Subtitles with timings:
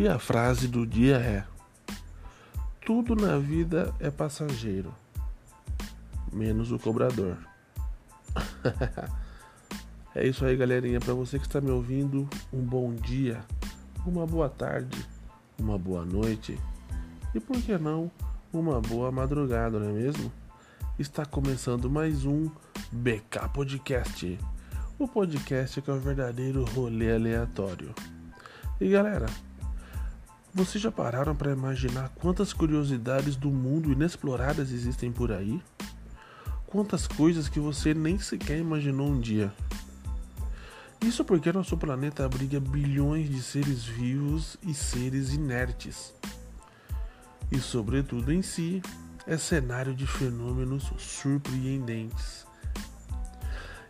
[0.00, 1.44] E a frase do dia é:
[2.86, 4.94] Tudo na vida é passageiro,
[6.32, 7.36] menos o cobrador.
[10.16, 11.00] é isso aí, galerinha.
[11.00, 13.44] Para você que está me ouvindo, um bom dia,
[14.06, 15.06] uma boa tarde,
[15.58, 16.58] uma boa noite
[17.34, 18.10] e por que não,
[18.50, 20.32] uma boa madrugada, não é mesmo?
[20.98, 22.50] Está começando mais um
[22.90, 24.38] BK Podcast,
[24.98, 27.94] o podcast que é o verdadeiro rolê aleatório.
[28.80, 29.26] E galera,
[30.52, 35.62] vocês já pararam para imaginar quantas curiosidades do mundo inexploradas existem por aí?
[36.66, 39.52] Quantas coisas que você nem sequer imaginou um dia?
[41.00, 46.14] Isso porque nosso planeta abriga bilhões de seres vivos e seres inertes.
[47.50, 48.82] E, sobretudo em si,
[49.26, 52.46] é cenário de fenômenos surpreendentes.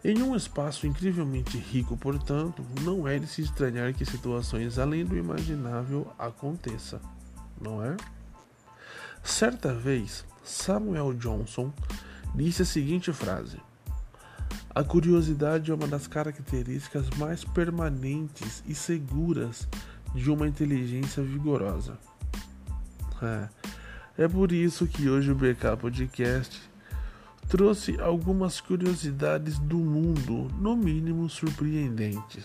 [0.03, 5.15] Em um espaço incrivelmente rico, portanto, não é de se estranhar que situações além do
[5.15, 6.99] imaginável aconteçam,
[7.61, 7.97] não é?
[9.23, 11.71] Certa vez, Samuel Johnson
[12.35, 13.59] disse a seguinte frase:
[14.75, 19.69] A curiosidade é uma das características mais permanentes e seguras
[20.15, 21.99] de uma inteligência vigorosa.
[23.23, 23.49] É,
[24.25, 26.70] é por isso que hoje o BK Podcast
[27.51, 32.45] trouxe algumas curiosidades do mundo, no mínimo surpreendentes.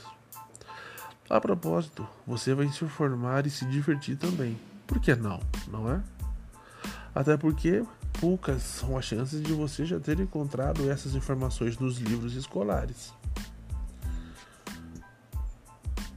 [1.30, 4.60] A propósito, você vai se informar e se divertir também.
[4.88, 5.40] Por que não?
[5.68, 6.02] Não é?
[7.14, 7.86] Até porque
[8.20, 13.14] poucas são as chances de você já ter encontrado essas informações nos livros escolares.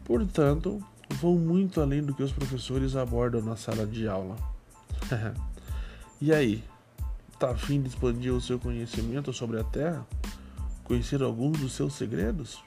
[0.03, 0.83] Portanto,
[1.21, 4.37] vão muito além do que os professores abordam na sala de aula.
[6.23, 6.65] e aí,
[7.39, 10.05] Tá afim de expandir o seu conhecimento sobre a Terra?
[10.83, 12.63] Conhecer alguns dos seus segredos?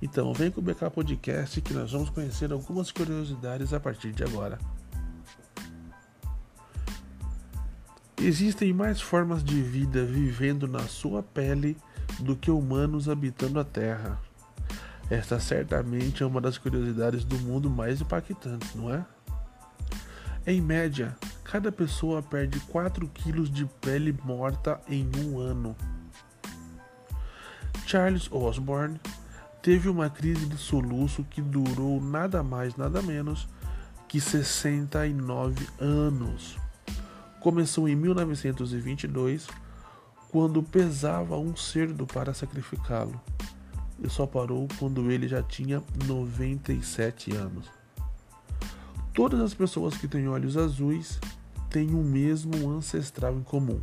[0.00, 4.22] Então, vem com o BK Podcast que nós vamos conhecer algumas curiosidades a partir de
[4.22, 4.60] agora.
[8.20, 11.76] Existem mais formas de vida vivendo na sua pele
[12.20, 14.20] do que humanos habitando a Terra.
[15.10, 19.04] Esta certamente é uma das curiosidades do mundo mais impactantes, não é?
[20.46, 21.16] Em média,
[21.50, 25.74] cada pessoa perde 4 quilos de pele morta em um ano.
[27.86, 29.00] Charles Osborne
[29.62, 33.48] teve uma crise de soluço que durou nada mais, nada menos
[34.06, 36.58] que 69 anos.
[37.40, 39.46] Começou em 1922,
[40.30, 43.18] quando pesava um cerdo para sacrificá-lo,
[43.98, 47.70] e só parou quando ele já tinha 97 anos.
[49.14, 51.18] Todas as pessoas que têm olhos azuis
[51.70, 53.80] têm o mesmo ancestral em comum.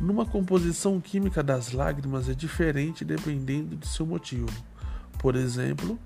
[0.00, 4.50] Numa composição química das lágrimas é diferente dependendo de seu motivo.
[5.18, 5.98] Por exemplo,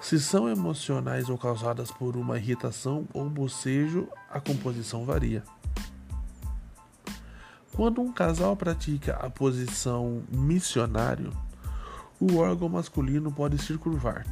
[0.00, 5.44] se são emocionais ou causadas por uma irritação ou bocejo, a composição varia.
[7.72, 11.30] Quando um casal pratica a posição missionário,
[12.18, 14.26] o órgão masculino pode se curvar.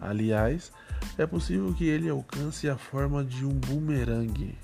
[0.00, 0.72] Aliás,
[1.18, 4.56] é possível que ele alcance a forma de um bumerangue.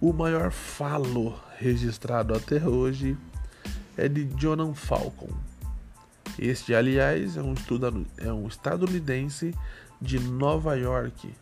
[0.00, 3.18] O maior falo registrado até hoje
[3.96, 5.30] é de Jonan Falcon.
[6.38, 7.54] Este, aliás, é um,
[8.18, 9.52] é um estadunidense
[10.00, 11.34] de Nova York,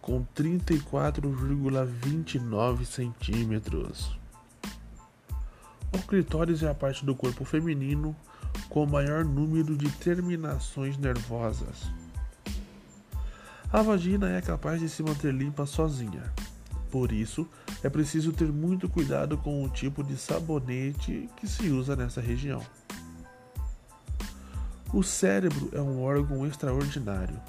[0.00, 4.16] com 34,29 centímetros.
[5.92, 8.16] O clitóris é a parte do corpo feminino
[8.70, 11.92] com maior número de terminações nervosas.
[13.72, 16.30] A vagina é capaz de se manter limpa sozinha.
[16.90, 17.48] Por isso,
[17.82, 22.60] é preciso ter muito cuidado com o tipo de sabonete que se usa nessa região.
[24.92, 27.40] O cérebro é um órgão extraordinário.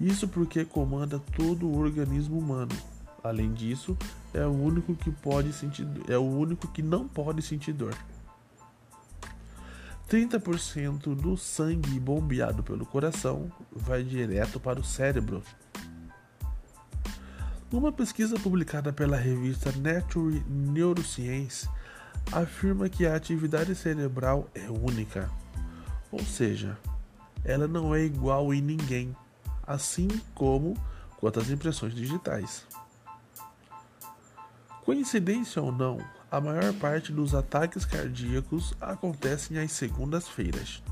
[0.00, 2.76] Isso porque comanda todo o organismo humano.
[3.22, 3.96] Além disso,
[4.34, 7.94] é o único que pode sentir, é o único que não pode sentir dor.
[10.10, 15.40] 30% do sangue bombeado pelo coração vai direto para o cérebro.
[17.72, 21.68] Uma pesquisa publicada pela revista Nature Neuroscience
[22.32, 25.30] afirma que a atividade cerebral é única,
[26.10, 26.76] ou seja,
[27.44, 29.16] ela não é igual em ninguém,
[29.64, 30.76] assim como
[31.18, 32.66] quanto às impressões digitais.
[34.84, 40.82] Coincidência ou não, a maior parte dos ataques cardíacos acontecem às segundas-feiras.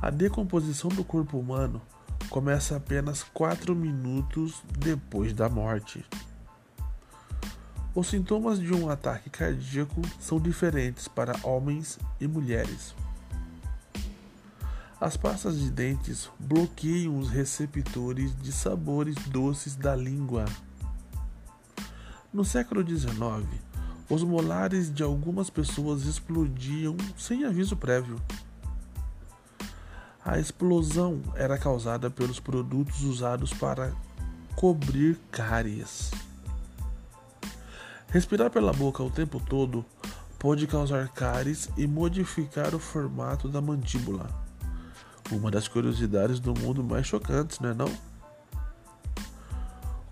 [0.00, 1.82] A decomposição do corpo humano
[2.30, 6.04] começa apenas 4 minutos depois da morte.
[7.94, 12.94] Os sintomas de um ataque cardíaco são diferentes para homens e mulheres.
[15.00, 20.44] As pastas de dentes bloqueiam os receptores de sabores doces da língua.
[22.32, 23.46] No século XIX,
[24.08, 28.20] os molares de algumas pessoas explodiam sem aviso prévio.
[30.26, 33.92] A explosão era causada pelos produtos usados para
[34.56, 36.10] cobrir cáries.
[38.08, 39.84] Respirar pela boca o tempo todo
[40.36, 44.28] pode causar cáries e modificar o formato da mandíbula.
[45.30, 47.98] Uma das curiosidades do mundo mais chocantes, não é não?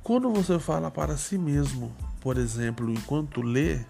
[0.00, 3.80] Quando você fala para si mesmo, por exemplo, enquanto lê,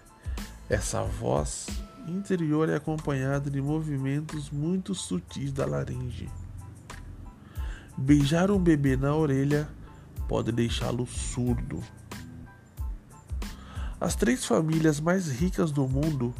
[0.67, 1.67] essa voz
[2.07, 6.29] interior é acompanhada de movimentos muito sutis da laringe.
[7.97, 9.67] Beijar um bebê na orelha
[10.27, 11.81] pode deixá-lo surdo.
[13.99, 16.33] As três famílias mais ricas do mundo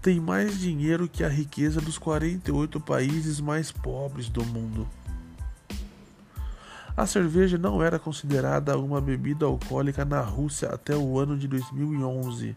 [0.00, 4.88] têm mais dinheiro que a riqueza dos 48 países mais pobres do mundo.
[6.96, 12.56] A cerveja não era considerada uma bebida alcoólica na Rússia até o ano de 2011.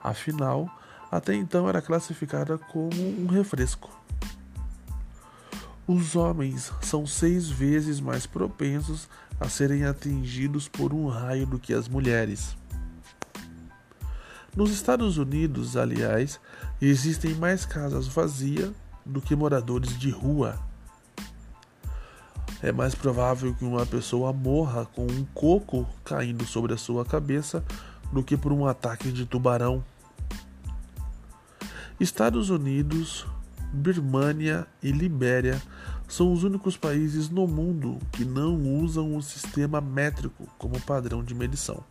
[0.00, 0.68] Afinal,
[1.10, 3.90] até então era classificada como um refresco.
[5.86, 9.08] Os homens são seis vezes mais propensos
[9.40, 12.56] a serem atingidos por um raio do que as mulheres.
[14.54, 16.40] Nos Estados Unidos, aliás,
[16.80, 18.72] existem mais casas vazias
[19.06, 20.58] do que moradores de rua.
[22.60, 27.64] É mais provável que uma pessoa morra com um coco caindo sobre a sua cabeça
[28.12, 29.84] do que por um ataque de tubarão.
[32.00, 33.26] Estados Unidos,
[33.72, 35.60] Birmânia e Libéria
[36.06, 41.34] são os únicos países no mundo que não usam o sistema métrico como padrão de
[41.34, 41.82] medição.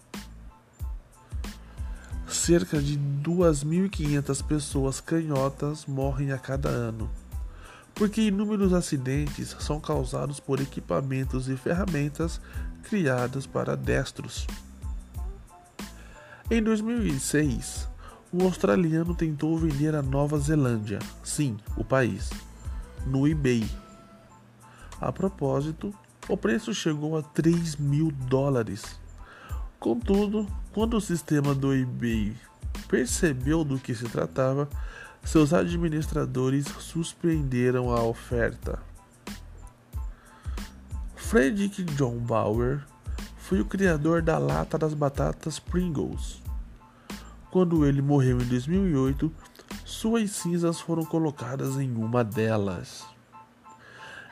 [2.25, 7.09] Cerca de 2.500 pessoas canhotas morrem a cada ano,
[7.93, 12.39] porque inúmeros acidentes são causados por equipamentos e ferramentas
[12.83, 14.47] criados para destros.
[16.49, 17.86] Em 2006,
[18.31, 22.29] um australiano tentou vender a Nova Zelândia, sim, o país,
[23.05, 23.67] no eBay.
[24.99, 25.93] A propósito,
[26.27, 28.99] o preço chegou a 3 mil dólares.
[29.79, 32.35] Contudo, quando o sistema do eBay
[32.87, 34.67] percebeu do que se tratava,
[35.23, 38.79] seus administradores suspenderam a oferta.
[41.15, 42.83] Frederick John Bauer
[43.37, 46.46] foi o criador da lata das batatas Pringles
[47.57, 49.33] quando ele morreu em 2008,
[49.83, 53.03] suas cinzas foram colocadas em uma delas.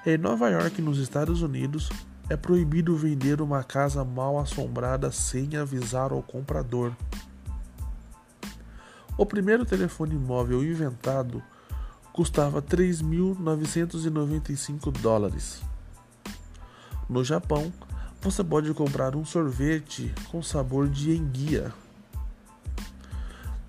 [0.05, 1.89] Em Nova York, nos Estados Unidos,
[2.29, 6.93] é proibido vender uma casa mal assombrada sem avisar ao comprador.
[9.17, 11.41] O primeiro telefone móvel inventado
[12.13, 15.63] custava 3.995 dólares.
[17.09, 17.73] No Japão,
[18.21, 21.73] você pode comprar um sorvete com sabor de enguia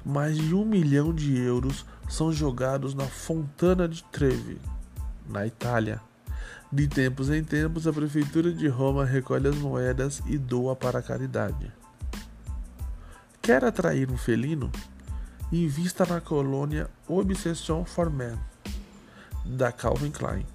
[0.06, 4.56] mais de um milhão de euros são jogados na Fontana de Trevi,
[5.28, 6.00] na Itália.
[6.70, 11.02] De tempos em tempos, a Prefeitura de Roma recolhe as moedas e doa para a
[11.02, 11.72] caridade.
[13.42, 14.70] Quer atrair um felino?
[15.50, 18.38] Invista na colônia Obsession for Men,
[19.44, 20.46] da Calvin Klein.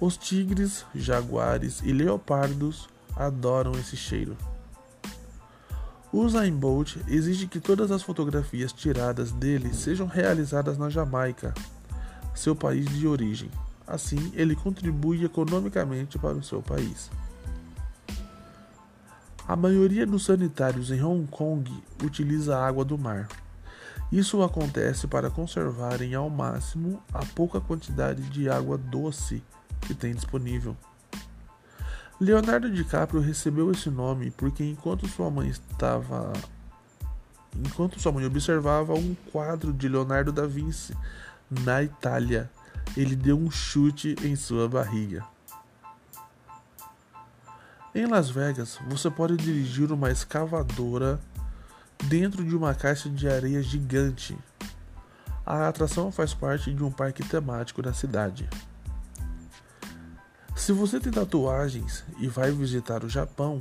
[0.00, 4.36] Os tigres, jaguares e leopardos adoram esse cheiro.
[6.12, 11.54] O Usain Bolt exige que todas as fotografias tiradas dele sejam realizadas na Jamaica,
[12.34, 13.50] seu país de origem.
[13.86, 17.10] Assim, ele contribui economicamente para o seu país.
[19.48, 23.26] A maioria dos sanitários em Hong Kong utiliza água do mar.
[24.12, 29.42] Isso acontece para conservarem ao máximo a pouca quantidade de água doce
[29.80, 30.76] que tem disponível.
[32.22, 36.32] Leonardo DiCaprio recebeu esse nome porque enquanto sua mãe estava
[37.56, 40.96] enquanto sua mãe observava um quadro de Leonardo da Vinci
[41.50, 42.48] na Itália,
[42.96, 45.24] ele deu um chute em sua barriga.
[47.92, 51.18] Em Las Vegas, você pode dirigir uma escavadora
[52.04, 54.38] dentro de uma caixa de areia gigante.
[55.44, 58.48] A atração faz parte de um parque temático da cidade.
[60.62, 63.58] Se você tem tatuagens e vai visitar o Japão,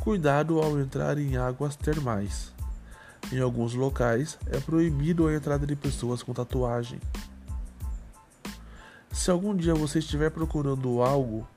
[0.00, 2.52] cuidado ao entrar em águas termais.
[3.32, 7.00] Em alguns locais é proibido a entrada de pessoas com tatuagem.
[9.10, 11.48] Se algum dia você estiver procurando algo,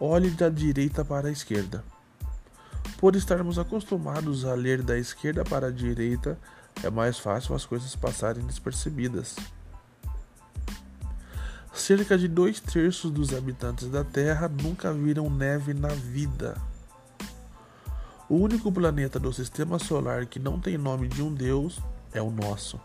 [0.00, 1.84] olhe da direita para a esquerda.
[2.96, 6.38] Por estarmos acostumados a ler da esquerda para a direita,
[6.82, 9.36] é mais fácil as coisas passarem despercebidas.
[11.80, 16.56] Cerca de dois terços dos habitantes da Terra nunca viram neve na vida.
[18.28, 21.80] O único planeta do sistema solar que não tem nome de um deus
[22.12, 22.78] é o nosso.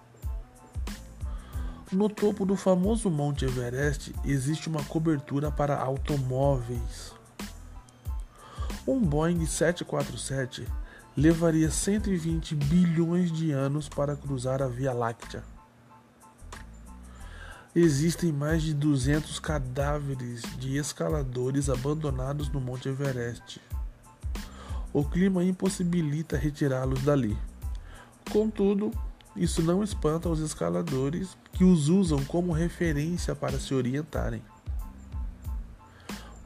[1.91, 7.13] No topo do famoso Monte Everest existe uma cobertura para automóveis.
[8.87, 10.67] Um Boeing 747
[11.15, 15.52] levaria 120 bilhões de anos para cruzar a Via Láctea.
[17.75, 23.59] Existem mais de 200 cadáveres de escaladores abandonados no Monte Everest.
[24.93, 27.35] O clima impossibilita retirá-los dali.
[28.31, 28.91] Contudo,
[29.35, 34.43] isso não espanta os escaladores que os usam como referência para se orientarem.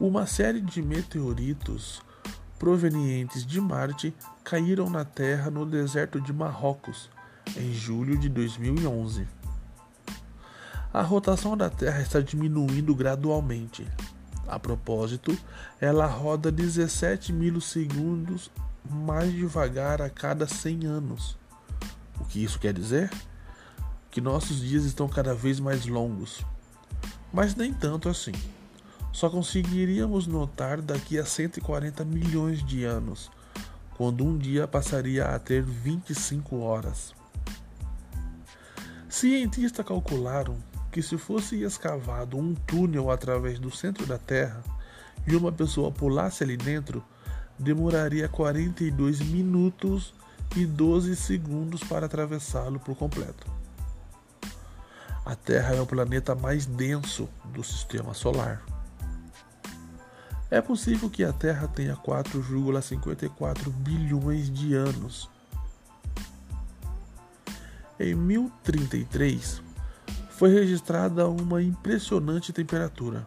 [0.00, 2.00] Uma série de meteoritos
[2.58, 7.10] provenientes de Marte caíram na Terra no deserto de Marrocos
[7.54, 9.26] em julho de 2011.
[10.92, 13.86] A rotação da Terra está diminuindo gradualmente.
[14.46, 15.36] A propósito,
[15.78, 18.50] ela roda 17 milissegundos
[18.88, 21.36] mais devagar a cada 100 anos.
[22.18, 23.10] O que isso quer dizer?
[24.10, 26.42] Que nossos dias estão cada vez mais longos.
[27.30, 28.32] Mas nem tanto assim.
[29.12, 33.30] Só conseguiríamos notar daqui a 140 milhões de anos,
[33.96, 37.12] quando um dia passaria a ter 25 horas.
[39.08, 40.56] Cientistas calcularam
[40.98, 44.64] que se fosse escavado um túnel através do centro da Terra
[45.28, 47.04] e uma pessoa pulasse ali dentro,
[47.56, 50.12] demoraria 42 minutos
[50.56, 53.48] e 12 segundos para atravessá-lo por completo.
[55.24, 58.60] A Terra é o planeta mais denso do sistema solar.
[60.50, 65.30] É possível que a Terra tenha 4,54 bilhões de anos.
[68.00, 69.67] Em 1033,
[70.38, 73.26] foi registrada uma impressionante temperatura.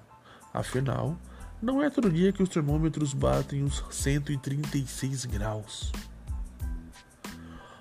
[0.54, 1.18] Afinal,
[1.62, 5.92] não é todo dia que os termômetros batem os 136 graus.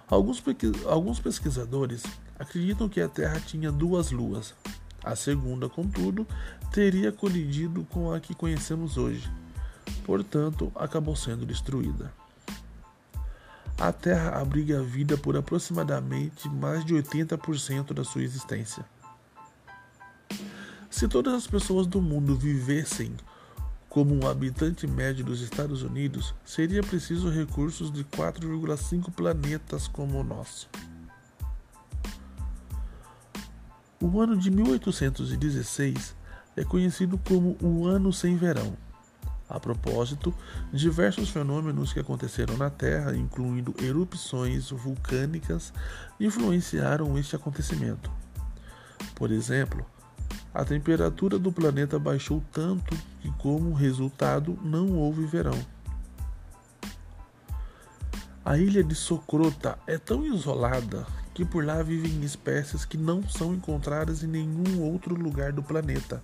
[0.09, 0.43] Alguns,
[0.85, 2.03] alguns pesquisadores
[2.41, 4.53] acreditam que a Terra tinha duas luas.
[5.01, 6.27] A segunda, contudo,
[6.73, 9.31] teria colidido com a que conhecemos hoje,
[10.05, 12.13] portanto, acabou sendo destruída.
[13.79, 18.85] A Terra abriga a vida por aproximadamente mais de 80% da sua existência.
[21.01, 23.17] Se todas as pessoas do mundo vivessem
[23.89, 30.23] como um habitante médio dos Estados Unidos, seria preciso recursos de 4,5 planetas como o
[30.23, 30.69] nosso.
[33.99, 36.15] O ano de 1816
[36.55, 38.77] é conhecido como o Ano Sem Verão.
[39.49, 40.35] A propósito,
[40.71, 45.73] diversos fenômenos que aconteceram na Terra, incluindo erupções vulcânicas,
[46.21, 48.13] influenciaram este acontecimento.
[49.15, 49.87] Por exemplo,
[50.53, 55.59] a temperatura do planeta baixou tanto que, como resultado, não houve verão.
[58.45, 63.55] A ilha de Socrota é tão isolada que por lá vivem espécies que não são
[63.55, 66.23] encontradas em nenhum outro lugar do planeta.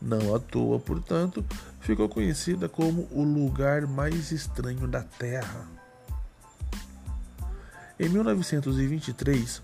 [0.00, 1.44] Não à toa, portanto,
[1.80, 5.68] ficou conhecida como o lugar mais estranho da Terra.
[7.98, 9.62] Em 1923,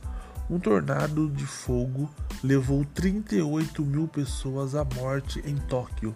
[0.50, 2.11] um tornado de fogo
[2.42, 6.14] levou 38 mil pessoas à morte em Tóquio.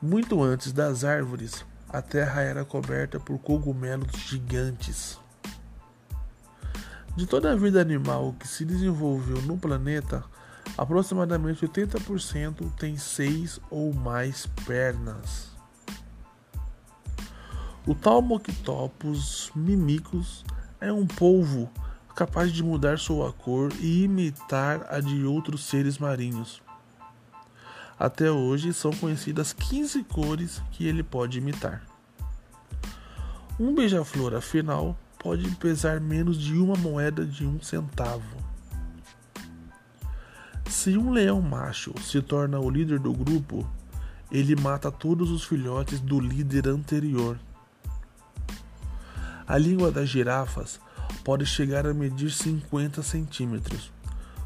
[0.00, 5.18] Muito antes das árvores, a terra era coberta por cogumelos gigantes.
[7.16, 10.22] De toda a vida animal que se desenvolveu no planeta,
[10.78, 15.50] aproximadamente 80% tem seis ou mais pernas.
[17.84, 20.44] O Talmoctopus mimicus
[20.80, 21.70] é um polvo
[22.14, 26.62] capaz de mudar sua cor e imitar a de outros seres marinhos.
[27.98, 31.82] Até hoje são conhecidas 15 cores que ele pode imitar.
[33.58, 38.36] Um beija-flor, afinal, pode pesar menos de uma moeda de um centavo.
[40.66, 43.68] Se um leão macho se torna o líder do grupo,
[44.30, 47.38] ele mata todos os filhotes do líder anterior.
[49.50, 50.80] A língua das girafas
[51.24, 53.90] pode chegar a medir 50 centímetros.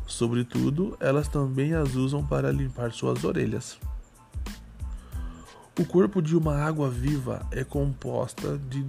[0.06, 3.78] Sobretudo, elas também as usam para limpar suas orelhas.
[5.78, 8.87] O corpo de uma água viva é composta de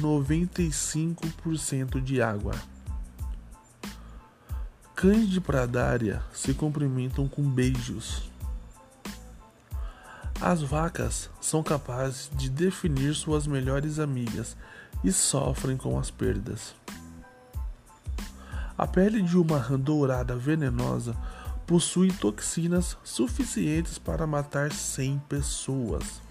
[0.00, 2.54] 95% de água.
[4.96, 8.30] Cães de pradária se cumprimentam com beijos.
[10.40, 14.56] As vacas são capazes de definir suas melhores amigas
[15.02, 16.74] e sofrem com as perdas.
[18.76, 21.16] A pele de uma rã dourada venenosa
[21.66, 26.22] possui toxinas suficientes para matar 100 pessoas.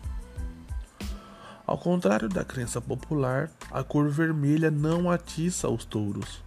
[1.66, 6.42] Ao contrário da crença popular, a cor vermelha não atiça os touros.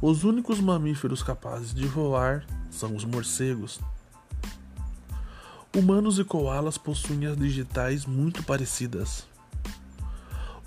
[0.00, 3.78] Os únicos mamíferos capazes de voar são os morcegos.
[5.76, 9.26] Humanos e koalas possuem as digitais muito parecidas.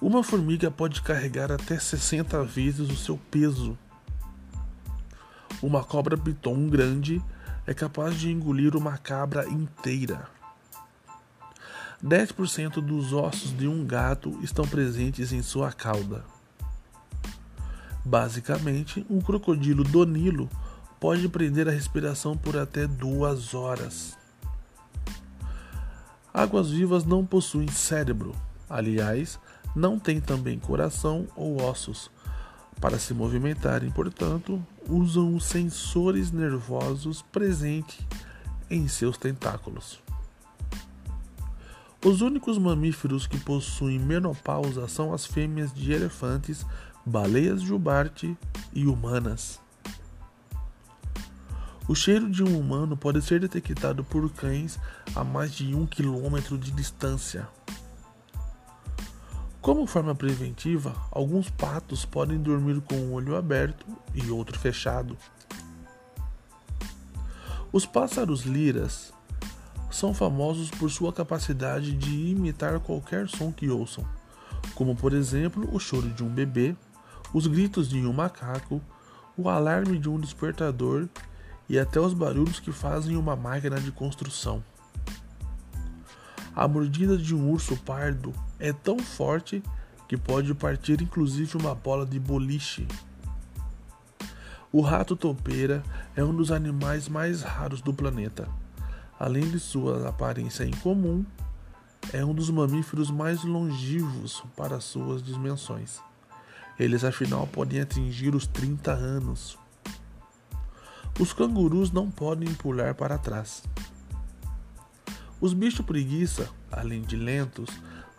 [0.01, 3.77] Uma formiga pode carregar até 60 vezes o seu peso.
[5.61, 7.21] Uma cobra piton grande
[7.67, 10.25] é capaz de engolir uma cabra inteira.
[12.01, 16.23] 10% dos ossos de um gato estão presentes em sua cauda.
[18.05, 20.49] Basicamente, um crocodilo do Nilo
[20.97, 24.17] pode prender a respiração por até duas horas.
[26.33, 28.33] Águas vivas não possuem cérebro,
[28.69, 29.37] aliás,
[29.75, 32.09] não têm também coração ou ossos.
[32.79, 37.99] Para se movimentarem, portanto, usam os sensores nervosos presentes
[38.69, 39.99] em seus tentáculos.
[42.05, 46.65] Os únicos mamíferos que possuem menopausa são as fêmeas de elefantes,
[47.05, 48.37] baleias jubarte
[48.73, 49.59] e humanas.
[51.89, 54.79] O cheiro de um humano pode ser detectado por cães
[55.13, 57.49] a mais de um quilômetro de distância.
[59.61, 65.17] Como forma preventiva, alguns patos podem dormir com um olho aberto e outro fechado.
[67.69, 69.13] Os pássaros liras
[69.91, 74.05] são famosos por sua capacidade de imitar qualquer som que ouçam,
[74.75, 76.73] como por exemplo o choro de um bebê,
[77.33, 78.81] os gritos de um macaco,
[79.35, 81.09] o alarme de um despertador
[81.67, 84.63] e até os barulhos que fazem uma máquina de construção.
[86.55, 89.63] A mordida de um urso pardo é tão forte
[90.07, 92.87] que pode partir inclusive uma bola de boliche.
[94.71, 95.81] O rato topeira
[96.15, 98.47] é um dos animais mais raros do planeta.
[99.19, 101.25] Além de sua aparência incomum,
[102.13, 105.99] é um dos mamíferos mais longivos para suas dimensões.
[106.79, 109.57] Eles afinal podem atingir os 30 anos.
[111.19, 113.63] Os cangurus não podem pular para trás.
[115.41, 117.69] Os bichos preguiça, além de lentos,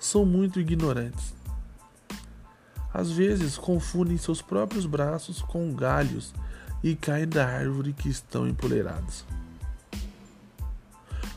[0.01, 1.35] são muito ignorantes.
[2.93, 6.35] Às vezes confundem seus próprios braços com galhos
[6.83, 9.25] e caem da árvore que estão empoleirados.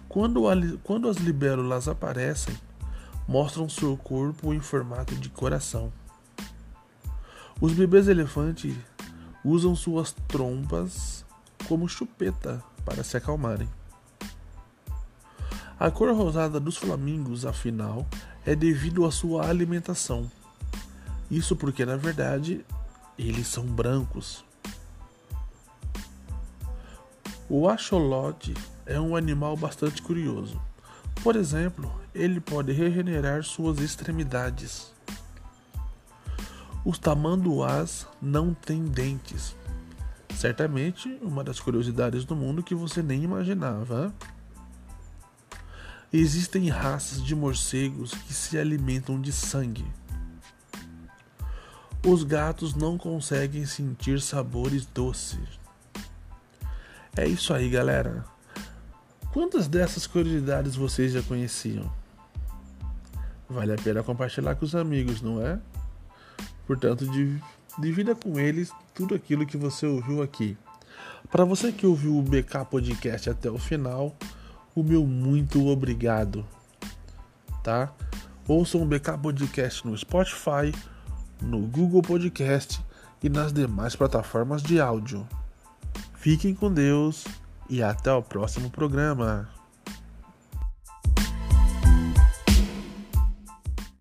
[0.07, 0.43] Quando,
[0.83, 2.55] quando as libélulas aparecem,
[3.27, 5.91] mostram seu corpo em formato de coração.
[7.59, 8.75] Os bebês elefantes
[9.43, 11.25] usam suas trompas
[11.67, 13.69] como chupeta para se acalmarem.
[15.79, 18.07] A cor rosada dos flamingos, afinal,
[18.45, 20.29] é devido à sua alimentação.
[21.29, 22.65] Isso porque, na verdade,
[23.17, 24.43] eles são brancos.
[27.49, 28.53] O axolote
[28.85, 30.61] é um animal bastante curioso.
[31.23, 34.93] Por exemplo, ele pode regenerar suas extremidades.
[36.85, 39.55] Os tamanduás não têm dentes,
[40.35, 44.13] Certamente uma das curiosidades do mundo que você nem imaginava.
[46.15, 49.83] Existem raças de morcegos que se alimentam de sangue.
[52.05, 55.59] Os gatos não conseguem sentir sabores doces.
[57.17, 58.23] É isso aí, galera.
[59.31, 61.91] Quantas dessas curiosidades vocês já conheciam?
[63.49, 65.59] Vale a pena compartilhar com os amigos, não é?
[66.67, 67.07] Portanto,
[67.79, 70.55] divida com eles tudo aquilo que você ouviu aqui.
[71.31, 74.15] Para você que ouviu o BK Podcast até o final,
[74.75, 76.45] o meu muito obrigado,
[77.63, 77.91] tá?
[78.47, 80.73] Ouçam o BK Podcast no Spotify,
[81.41, 82.81] no Google Podcast
[83.21, 85.27] e nas demais plataformas de áudio.
[86.15, 87.25] Fiquem com Deus
[87.69, 89.49] e até o próximo programa.